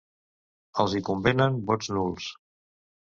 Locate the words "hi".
0.95-1.01